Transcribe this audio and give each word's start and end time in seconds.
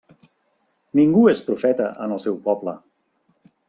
Ningú 1.01 1.27
és 1.33 1.43
profeta 1.51 1.93
en 2.07 2.19
el 2.19 2.25
seu 2.27 2.43
poble. 2.51 2.79